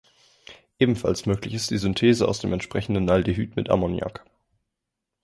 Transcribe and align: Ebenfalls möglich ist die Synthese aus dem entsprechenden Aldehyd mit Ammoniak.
Ebenfalls 0.79 1.27
möglich 1.27 1.53
ist 1.53 1.69
die 1.69 1.77
Synthese 1.77 2.27
aus 2.27 2.39
dem 2.39 2.51
entsprechenden 2.53 3.07
Aldehyd 3.07 3.55
mit 3.55 3.69
Ammoniak. 3.69 4.25